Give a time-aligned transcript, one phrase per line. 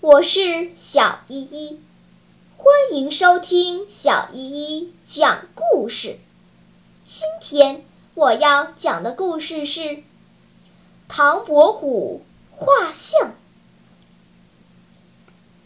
[0.00, 1.82] 我是小依依，
[2.56, 6.18] 欢迎收听小依依讲故事。
[7.02, 7.82] 今天
[8.14, 10.02] 我要讲的故事是
[11.08, 13.34] 唐伯虎画像。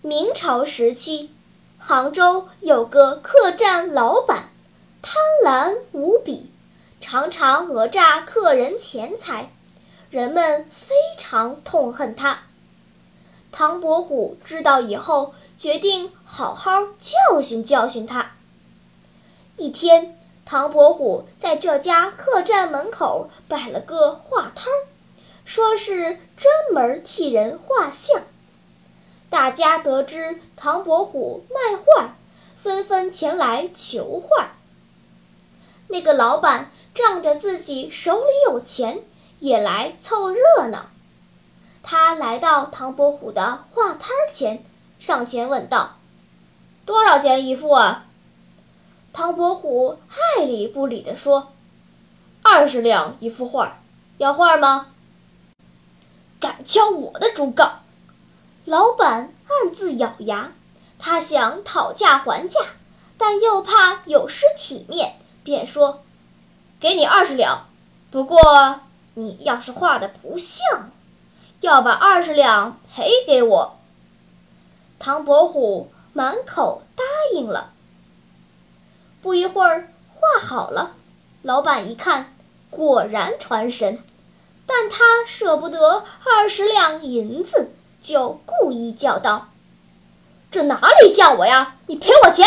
[0.01, 1.31] 明朝时期，
[1.77, 4.49] 杭州有个客栈老板，
[5.03, 6.49] 贪婪无比，
[7.01, 9.51] 常常讹诈客人钱财，
[10.09, 12.45] 人们非常痛恨他。
[13.53, 18.33] 唐伯虎知道以后，决定好好教训教训他。
[19.57, 24.87] 一天，唐伯虎在这家客栈门口摆了个画摊儿，
[25.45, 28.23] 说是专门替人画像。
[29.29, 32.17] 大家得知唐伯虎卖画，
[32.57, 34.53] 纷纷前来求画。
[35.89, 39.03] 那个老板仗着自己手里有钱，
[39.41, 40.87] 也来凑热闹。
[41.83, 44.63] 他来到唐伯虎的画摊前，
[44.99, 45.97] 上前问道
[46.87, 48.07] ：“多少钱一幅啊？”
[49.13, 51.53] 唐伯虎爱理不理地说
[52.43, 53.79] ：“二十两一幅画，
[54.19, 54.87] 要画吗？”
[56.39, 57.81] 敢敲我的竹杠！
[58.65, 60.53] 老板暗自咬牙，
[60.99, 62.61] 他想讨价还价，
[63.19, 66.03] 但又怕有失体面，便说
[66.79, 67.67] ：“给你二十两，
[68.11, 68.81] 不过
[69.15, 70.91] 你要是画的不像。”
[71.61, 73.77] 要把二十两赔给我。
[74.99, 77.73] 唐伯虎满口答应了。
[79.23, 80.93] 不一会儿，画好了，
[81.43, 82.35] 老板一看，
[82.71, 84.03] 果然传神，
[84.67, 89.49] 但他舍不得二十两银子，就故意叫道
[90.51, 91.77] ：“这哪里像我呀？
[91.87, 92.47] 你赔我钱！”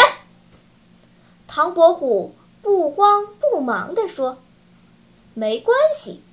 [1.48, 4.40] 唐伯虎不慌不忙地说
[5.36, 6.24] ：“没关系，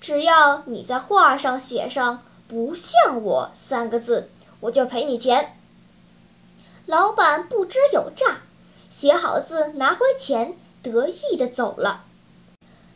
[0.00, 5.54] 只要你在画上写上。”不像我三个字，我就赔你钱。
[6.86, 8.38] 老板不知有诈，
[8.88, 12.04] 写好字拿回钱，得意的走了。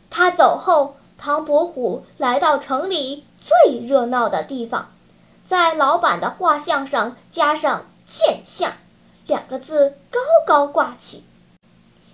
[0.09, 4.91] 他走后，唐伯虎来到城里最热闹的地方，
[5.45, 8.73] 在老板的画像上加上“贱相”
[9.27, 11.25] 两个字，高高挂起。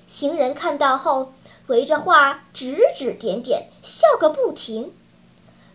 [0.06, 1.32] 行人看到后，
[1.68, 4.92] 围着画指指点点，笑个不停。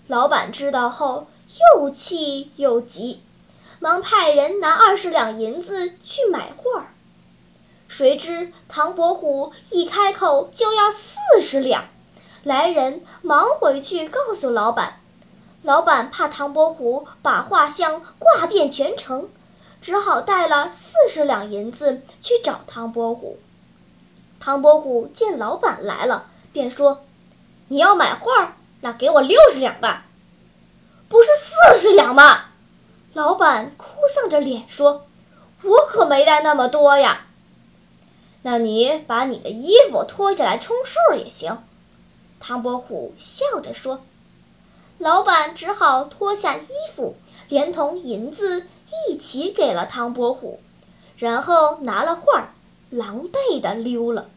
[0.06, 1.26] 老板知道后。
[1.74, 3.22] 又气又急，
[3.78, 6.88] 忙派人拿二十两银子去买画。
[7.86, 11.84] 谁知唐伯虎一开口就要四十两，
[12.42, 15.00] 来人忙回去告诉老板。
[15.62, 19.28] 老板怕唐伯虎把画像挂遍全城，
[19.80, 23.38] 只好带了四十两银子去找唐伯虎。
[24.40, 27.04] 唐伯虎见老板来了，便说
[27.68, 30.04] ：“你要买画，那给我六十两吧。”
[31.08, 32.46] 不是四十两吗？
[33.12, 35.06] 老板哭丧着脸说
[35.62, 37.26] ：“我可没带那么多呀。”
[38.42, 41.62] 那你把你的衣服脱下来充数也行。”
[42.40, 44.02] 唐伯虎笑着说。
[44.98, 47.16] 老板只好脱下衣服，
[47.48, 48.66] 连同银子
[49.08, 50.60] 一起给了唐伯虎，
[51.16, 52.54] 然后拿了画，
[52.90, 54.28] 狼狈地溜了。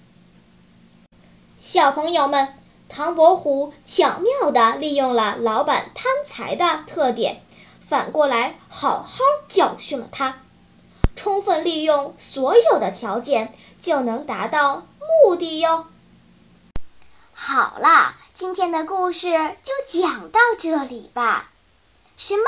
[1.60, 2.54] 小朋友们。
[2.90, 7.42] 唐伯虎巧妙地利用了老板贪财的特点，
[7.88, 10.40] 反过来好好教训了他。
[11.16, 14.86] 充分利用所有的条件，就能达到
[15.24, 15.86] 目的哟。
[17.34, 19.32] 好啦，今天的故事
[19.64, 21.50] 就讲到这里吧。
[22.16, 22.44] 什么？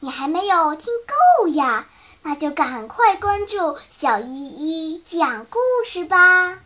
[0.00, 0.92] 你还没有听
[1.40, 1.86] 够呀？
[2.22, 6.60] 那就赶快关注小依依讲故事吧。